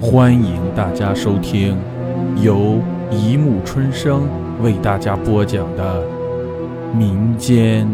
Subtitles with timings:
[0.00, 1.76] 欢迎大家收听
[2.40, 4.28] 由一木春生
[4.62, 6.06] 为大家播讲的
[6.94, 7.84] 民间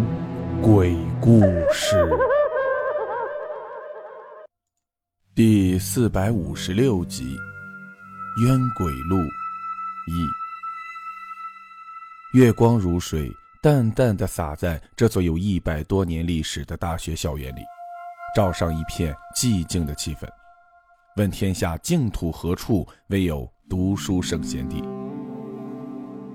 [0.60, 1.40] 鬼故
[1.72, 2.06] 事
[5.34, 7.38] 第四百五十六集
[8.44, 9.16] 《冤鬼路》
[10.06, 10.28] 一。
[12.38, 13.32] 月光如水，
[13.62, 17.62] 淡淡的洒在这座有一百多年历史的大学校园里，
[18.36, 20.28] 照上一片寂静的气氛。
[21.16, 24.82] 问天下净土何处，唯有读书圣贤地。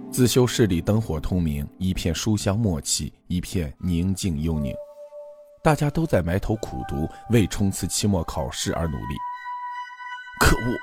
[0.09, 4.73] 自修室里灯火通明，一片书香默契，一片宁静幽宁。
[5.62, 9.16] 大家都在埋头苦读，为冲刺期末考试而努力。
[10.39, 10.73] 可恶！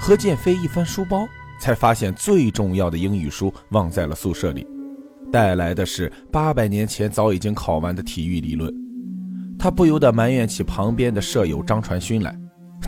[0.00, 1.28] 何建飞一翻书包，
[1.60, 4.66] 才发现最重要的英语书忘在了宿舍里，
[5.30, 8.74] 带来的是八百年前早已经考完的体育理论。
[9.58, 12.34] 他不由得埋怨起旁边的舍友张传勋来。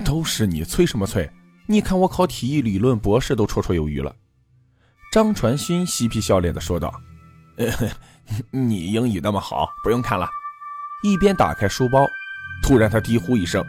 [0.03, 1.31] 都是你催什么催？
[1.67, 4.15] 你看我考体育理论博士都绰绰有余了。
[5.13, 6.93] 张传勋嬉皮笑脸地说道
[8.51, 10.29] ：“你英语那么好，不用看了。”
[11.05, 12.07] 一边打开书包，
[12.63, 13.65] 突然他低呼一声：“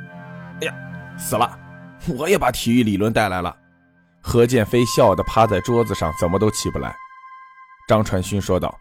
[0.60, 0.74] 哎呀，
[1.18, 1.58] 死了！
[2.18, 3.56] 我也把体育理论带来了。”
[4.22, 6.96] 何建飞笑得趴在桌子上，怎么都起不来。
[7.88, 8.76] 张传勋说道：“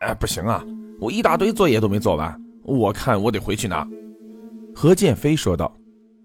[0.00, 0.64] 哎，不行啊，
[1.00, 3.86] 我一大堆作业都没做完，我看我得回去拿。”
[4.74, 5.70] 何建飞说道。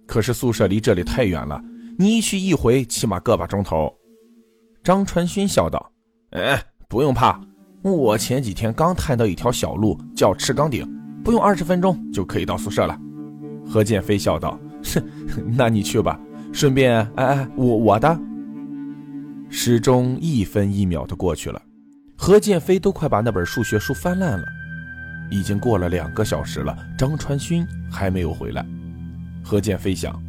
[0.07, 1.61] 可是宿舍离这里太远了，
[1.99, 3.93] 你一去一回起码个把钟头。
[4.81, 5.91] 张传勋笑道
[6.31, 7.39] ：“哎，不用怕，
[7.81, 10.87] 我前几天刚探到一条小路，叫赤岗顶，
[11.23, 12.97] 不用二十分钟就可以到宿舍了。”
[13.69, 14.57] 何建飞笑道
[14.95, 15.03] ：“哼，
[15.57, 16.17] 那你去吧，
[16.53, 16.99] 顺便……
[17.15, 18.17] 哎哎，我我的。”
[19.49, 21.61] 时钟一分一秒的过去了，
[22.17, 24.45] 何建飞都快把那本数学书翻烂了。
[25.29, 28.65] 已经过了两个小时了，张传勋还没有回来。
[29.47, 30.21] 何建飞想，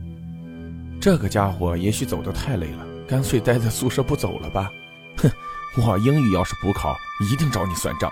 [1.01, 4.71] 这个家伙也许走得太累了，干脆待在宿舍不走了吧。
[5.17, 5.29] 哼，
[5.77, 6.97] 我英语要是补考，
[7.29, 8.09] 一定找你算账。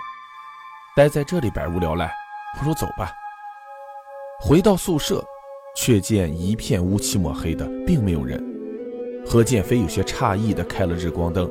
[0.96, 2.12] 待在这里百无聊赖，
[2.58, 3.12] 不如走吧。
[4.40, 5.24] 回到宿舍，
[5.77, 8.45] 却见一片乌漆抹黑的，并没有人。
[9.24, 11.48] 何建飞有些诧异地开了日光灯，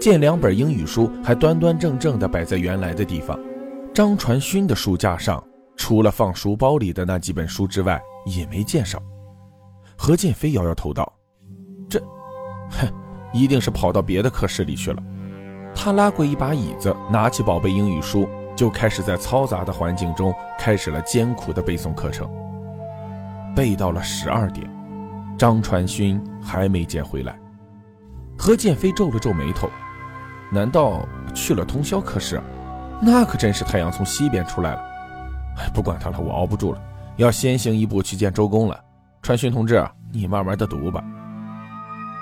[0.00, 3.38] 见两本英语书还端端正正地摆在原来的地方。
[3.94, 5.42] 张传勋的书架上，
[5.80, 9.02] 除了放书包里的那几本书之外，也没见少，
[9.96, 11.10] 何建飞摇摇头道
[11.88, 11.98] ：“这，
[12.68, 12.86] 哼，
[13.32, 15.02] 一定是跑到别的课室里去了。”
[15.74, 22.30] 他拉过一把椅子，拿起宝贝英语书，就开始在嘈杂的环境中开始了艰苦的背诵课程。
[23.56, 24.70] 背到了十二点，
[25.38, 27.40] 张传勋还没见回来。
[28.36, 29.70] 何建飞皱了皱眉头，
[30.52, 32.38] 难道去了通宵课室？
[33.00, 34.90] 那可真是太阳从西边出来了。
[35.74, 36.82] 不管他了，我熬不住了。
[37.16, 38.80] 要先行一步去见周公了，
[39.22, 41.04] 传讯同志，你慢慢的读吧。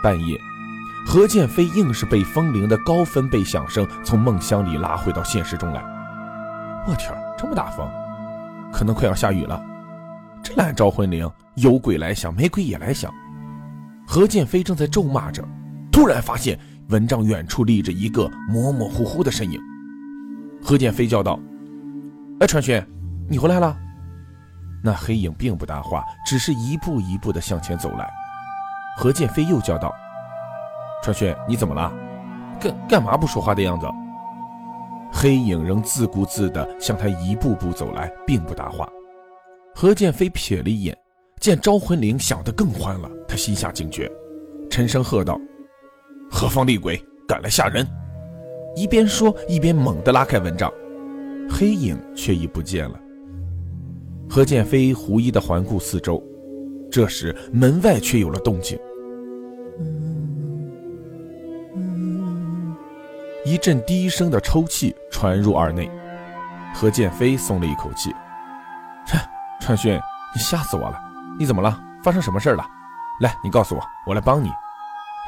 [0.02, 0.36] 半夜，
[1.06, 5.82] 何建飞硬是被风铃的高分贝响声从梦乡里拉回到现实中来。
[6.86, 7.86] 我天，这么大风，
[8.72, 9.62] 可能快要下雨了。
[10.42, 13.12] 这烂招魂铃，有鬼来响，没鬼也来响。
[14.06, 15.46] 何建飞正在咒骂着，
[15.92, 19.60] 突然发现蚊帐远处立着一个模模糊糊的身影。
[20.62, 21.38] 何建飞叫道
[22.40, 22.82] ：“哎，传讯，
[23.28, 23.76] 你回来了。”
[24.82, 28.08] 那黑影并不搭话，只是一步一步的向前走来。
[28.96, 29.92] 何建飞又叫道
[31.02, 31.92] ：“传讯，你怎么了？
[32.60, 33.86] 干干嘛不说话的样子？”
[35.12, 38.88] 黑影仍自顾自地向他一步步走来，并不搭话。
[39.74, 40.96] 何建飞瞥了一眼，
[41.40, 44.10] 见招魂铃响得更欢了，他心下警觉，
[44.70, 45.40] 沉声喝道
[46.30, 47.86] ：“何方厉鬼，敢来吓人！”
[48.76, 50.72] 一边说，一边猛地拉开蚊帐，
[51.50, 53.00] 黑影却已不见了。
[54.30, 56.22] 何建飞狐疑地环顾四周，
[56.92, 58.78] 这时门外却有了动静。
[63.44, 65.90] 一阵低声的抽泣传入耳内，
[66.74, 68.14] 何建飞松了一口气
[69.08, 69.18] ：“哼，
[69.60, 69.98] 传讯，
[70.34, 71.00] 你吓死我了！
[71.38, 71.80] 你怎么了？
[72.02, 72.66] 发生什么事了？
[73.20, 74.50] 来，你告诉我，我来帮你。”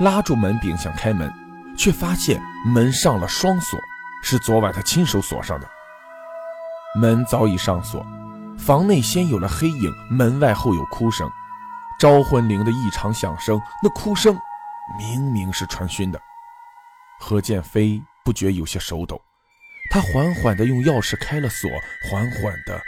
[0.00, 1.32] 拉住门柄想开门，
[1.76, 3.78] 却发现门上了双锁，
[4.22, 5.66] 是昨晚他亲手锁上的。
[7.00, 8.04] 门早已上锁。
[8.60, 11.28] 房内先有了黑影，门外后有哭声，
[11.98, 14.38] 招魂铃的异常响声，那哭声
[14.98, 16.20] 明明是传讯的。
[17.18, 19.20] 何建飞不觉有些手抖，
[19.90, 21.70] 他缓缓地用钥匙开了锁，
[22.08, 22.78] 缓缓地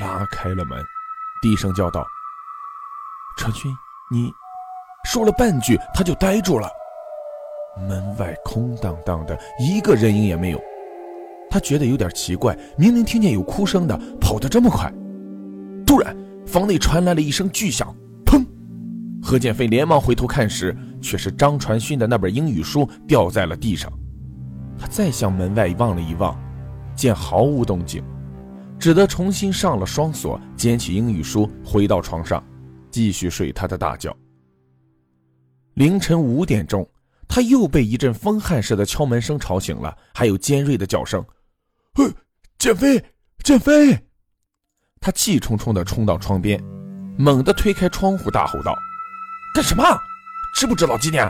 [0.00, 0.82] 拉开了门，
[1.40, 2.04] 低声叫道
[3.38, 3.72] ：“传讯，
[4.10, 4.30] 你……”
[5.08, 6.68] 说了半句，他就呆住了。
[7.88, 10.60] 门外空荡荡的，一个人影也没有。
[11.48, 14.92] 他觉得有点奇怪，明明听见有哭声的，跑得这么快。
[15.92, 16.16] 突然，
[16.46, 17.94] 房内传来了一声巨响，
[18.24, 18.42] 砰！
[19.22, 23.92] 何建飞连忙回头看时，却是张传勋的那本英语书掉在了地上。
[24.78, 26.34] 他再向门外望了一望，
[26.96, 28.02] 见毫无动静，
[28.78, 32.42] 只得重新上了双锁，捡起英语书，回到床上，
[32.90, 34.16] 继续睡他的大觉。
[35.74, 36.88] 凌晨五点钟，
[37.28, 41.22] 他又被一阵风撼似的敲门声吵醒了，还有尖锐的叫声
[42.00, 42.10] ：“呃，
[42.58, 43.04] 建飞，
[43.44, 43.98] 建飞！”
[45.02, 46.62] 他气冲冲地冲到窗边，
[47.18, 48.78] 猛地推开窗户，大吼道
[49.52, 49.82] ：“干什么？
[50.54, 51.28] 知不知道几点？”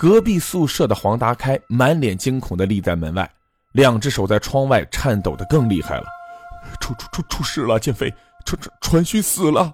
[0.00, 3.30] 隔壁宿舍的黄达开满脸惊恐地立在门外，
[3.72, 6.04] 两只手在窗外颤抖得更厉害了。
[6.80, 7.78] “出出出出事了！
[7.78, 8.12] 建飞，
[8.44, 9.72] 传传传讯死了！”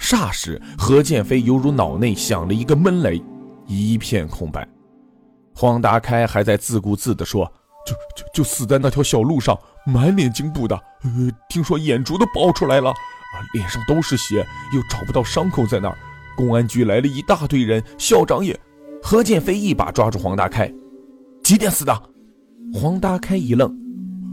[0.00, 3.22] 霎时，何建飞犹如脑内响了一个闷雷，
[3.66, 4.66] 一片空白。
[5.54, 7.44] 黄达开还在自顾自地说
[7.86, 10.76] ：“就就就死在那条小路上，满脸惊怖的。
[11.02, 15.98] 呃，听说眼珠都爆出来了，啊，脸上都是血，又找不到伤口在哪儿。
[16.36, 18.58] 公安局来了一大堆人，校长也……”
[19.02, 20.70] 何建飞一把抓住黄大开
[21.42, 22.02] ：“几点死的？”
[22.74, 23.72] 黄大开一愣：“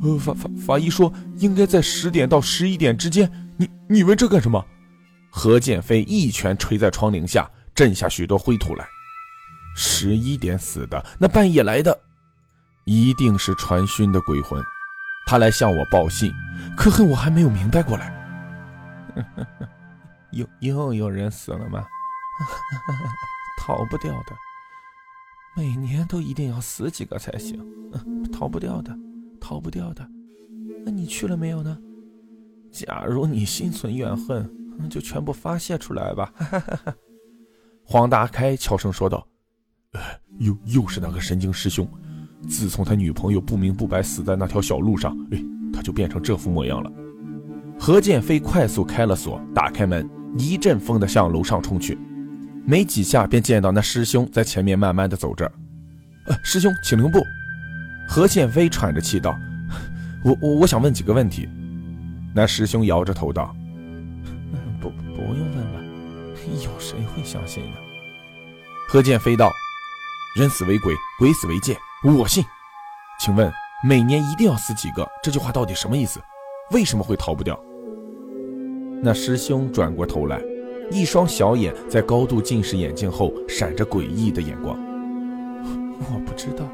[0.03, 3.31] 呃，法法法医说应该在十点到十一点之间。
[3.57, 4.63] 你你问这干什么？”
[5.31, 8.85] 何建飞一拳捶在窗棂下，震下许多灰土来。
[9.75, 11.97] 十一点死的，那半夜来的，
[12.85, 14.61] 一定是传讯的鬼魂。
[15.25, 16.33] 他来向我报信，
[16.75, 18.13] 可恨我还没有明白过来。
[20.31, 21.85] 又又有人死了吗？
[23.59, 24.35] 逃不掉的，
[25.55, 27.59] 每年都一定要死几个才行。
[28.31, 28.95] 逃不掉的，
[29.39, 30.07] 逃不掉的。
[30.85, 31.77] 那你去了没有呢？
[32.71, 34.49] 假如你心存怨恨。
[34.89, 36.33] 就全部发泄出来吧！
[37.85, 39.25] 黄大开悄声说道
[40.37, 41.89] ：“又又是那个神经师兄。
[42.45, 45.43] 自从他女朋友不明不白死在那条小路上，哎，
[45.73, 46.91] 他就变成这副模样了。”
[47.77, 51.97] 何建飞快速开了锁，打开门，一阵风的向楼上冲去。
[52.65, 55.45] 没几下，便见到那师兄在前面慢慢的走着。
[56.27, 57.19] 呃，师兄，请留步。
[58.07, 59.37] 何建飞喘着气道
[60.23, 61.47] ：“我我我想问几个问题。”
[62.33, 63.55] 那师兄摇着头道。
[64.79, 65.83] 不不用问了，
[66.63, 67.77] 有谁会相信呢？
[68.87, 69.51] 何建飞道
[70.37, 72.43] ：“人死为鬼，鬼死为贱，我信。
[73.19, 73.51] 请问
[73.83, 75.07] 每年一定要死几个？
[75.23, 76.21] 这句话到底什么意思？
[76.71, 77.59] 为什么会逃不掉？”
[79.01, 80.41] 那师兄转过头来，
[80.91, 84.77] 一双小眼在高度近视眼镜后闪着诡异的眼光。
[85.99, 86.65] 我不知道，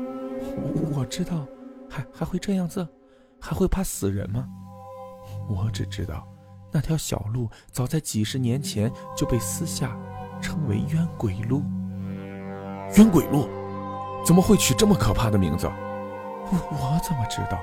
[0.96, 1.46] 我知道，
[1.90, 2.88] 还还会这样子，
[3.40, 4.48] 还会怕死人吗？
[5.48, 6.28] 我只知道。
[6.72, 9.98] 那条小路早在几十年前就被私下
[10.42, 11.64] 称为冤鬼路。
[12.96, 13.50] 冤鬼路，
[14.26, 15.68] 怎么会取这么可怕的名字？
[16.52, 17.60] 我我怎么知道？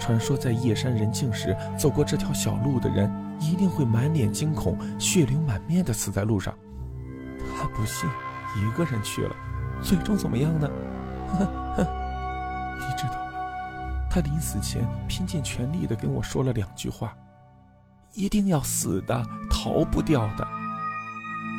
[0.00, 6.54] 传说在夜深人静时走过这条小路的人，一定会满脸惊恐、血流满面的死在路上。
[7.56, 8.08] 他不信，
[8.56, 9.34] 一个人去了，
[9.82, 10.70] 最终怎么样呢？
[11.36, 13.32] 你知道吗？
[14.08, 17.12] 他临死前拼尽全力的跟我说了两句话。
[18.14, 20.46] 一定要死的，逃不掉的。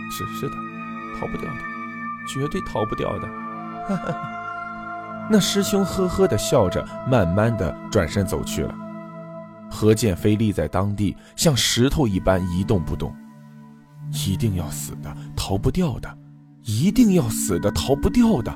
[0.10, 0.56] 是是的，
[1.20, 1.60] 逃不掉的，
[2.26, 3.28] 绝对逃不掉的。
[5.32, 8.74] 那师兄呵呵的笑着，慢慢的转身走去了。
[9.70, 13.16] 何建飞立在当地，像石头一般一动不动。
[14.12, 16.18] 一定要死的，逃不掉的，
[16.64, 18.52] 一定要死的，逃不掉的。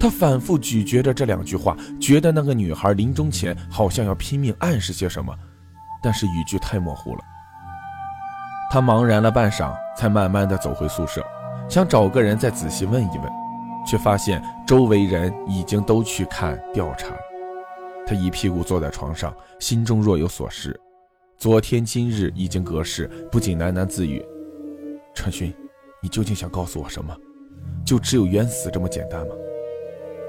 [0.00, 5.34] 他反复咀嚼着这两句话，觉得那个女孩临终前好像要拼命暗示些什么。
[6.02, 7.20] 但是语句太模糊了，
[8.70, 11.22] 他茫然了半晌，才慢慢的走回宿舍，
[11.68, 13.30] 想找个人再仔细问一问，
[13.88, 17.16] 却发现周围人已经都去看调查。
[18.06, 20.78] 他一屁股坐在床上，心中若有所失。
[21.38, 24.22] 昨天今日已经隔世，不仅喃喃自语
[25.14, 25.54] ：“陈勋，
[26.02, 27.16] 你究竟想告诉我什么？
[27.86, 29.34] 就只有冤死这么简单吗？”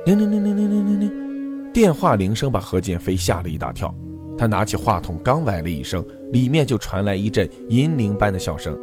[0.06, 3.94] 铃铃铃铃铃铃铃铃，电话铃声把何建飞吓了一大跳。
[4.38, 8.78] 他拿起话筒，刚喂了一声，里面就传来一阵银铃般的笑声。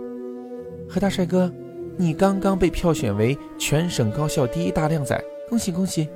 [0.86, 1.50] 何大帅哥，
[1.98, 6.10] 你刚刚被票选为全省高校第一大靓仔，恭喜恭喜！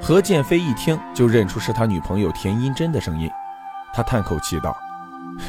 [0.00, 3.30] 何建飞一听就认出是他女朋友田英珍的声音，
[3.94, 4.76] 他叹口气道：“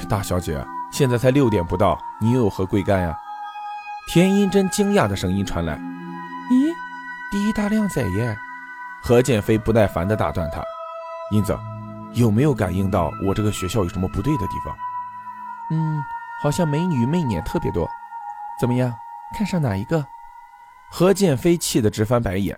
[0.10, 3.18] 大小姐，现在才六点不到，你又有何贵干呀？”
[4.08, 5.76] 田英珍惊讶的声音传来
[6.52, 6.72] ：“咦，
[7.32, 8.38] 第一大靓仔耶！”
[9.04, 10.64] 何建飞不耐烦地打断他
[11.32, 11.58] ：“英子。”
[12.14, 14.76] 有没有感应到我这个学校有什么不对的地方？
[15.72, 15.98] 嗯，
[16.44, 17.90] 好像美女媚眼特别多。
[18.60, 18.94] 怎么样，
[19.38, 20.06] 看上哪一个？
[20.92, 22.58] 何建飞气得直翻白眼。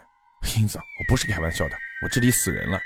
[0.57, 2.79] 英子，我不是开玩笑的，我这里死人了。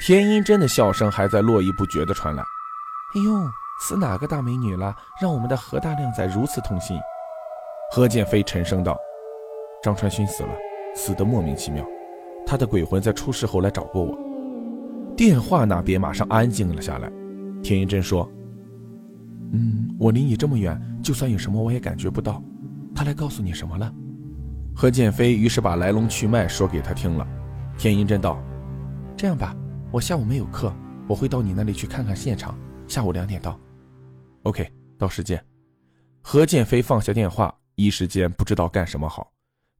[0.00, 2.42] 田英真的笑声还在络绎不绝地传来。
[2.42, 6.98] 哎呦，死哪个大美女了，让我们的何大靓仔如此痛心？
[7.92, 8.98] 何建飞沉声道
[9.82, 10.50] ：“张传勋死了，
[10.94, 11.84] 死得莫名其妙。
[12.46, 14.18] 他的鬼魂在出事后来找过我。”
[15.16, 17.10] 电话那边马上安静了下来。
[17.62, 18.30] 田英真说
[19.52, 22.42] ：“嗯，我离你这么远，就算有什么我也感觉不到。
[22.98, 23.94] 他来告诉你什么了？”
[24.74, 27.24] 何建飞于是把来龙去脉说给他听了。
[27.78, 28.42] 田云真道
[29.16, 29.56] ：“这样吧，
[29.92, 30.74] 我下午没有课，
[31.08, 32.58] 我会到你那里去看看现场。
[32.88, 33.56] 下午两点到。
[34.42, 35.44] ”“OK，到时见。”
[36.22, 39.30] 何建飞放下电话，一时间不知道干什么好，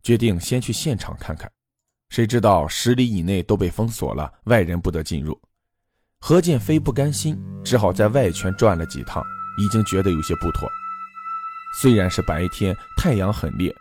[0.02, 1.50] 决定先去现场看看。
[2.10, 5.36] 谁知道十里以内都被封锁了，外人不得进入。
[6.20, 9.22] 何建飞不甘心，只好在外圈转了几趟，
[9.60, 10.68] 已经觉得有些不妥。
[11.80, 13.74] 虽然是白天，太阳很烈，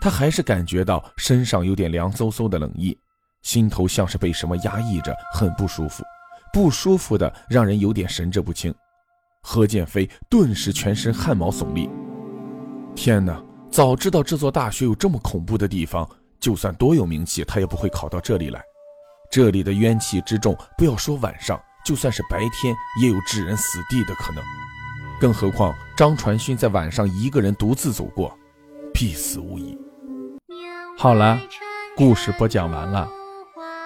[0.00, 2.96] 他还是感觉到身上有点凉飕飕的冷意，
[3.42, 6.02] 心头像是被什么压抑着，很不舒服，
[6.52, 8.74] 不舒服的让人有点神志不清。
[9.42, 11.88] 何建飞顿时全身汗毛耸立。
[12.96, 13.42] 天哪！
[13.70, 16.08] 早知道这座大学有这么恐怖的地方，
[16.38, 18.62] 就算多有名气，他也不会考到这里来。
[19.30, 24.42] 这里的冤气之重，不要说晚上，就算是白天，也有致人死地的可能。
[25.20, 28.36] 更何况张传勋在晚上一个人独自走过，
[28.92, 29.78] 必死无疑。
[30.98, 31.38] 好了，
[31.96, 33.08] 故事播讲完了，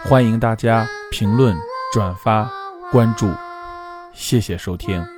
[0.04, 1.56] 欢迎大家评论、
[1.92, 2.50] 转发、
[2.90, 3.30] 关注，
[4.12, 5.17] 谢谢收听。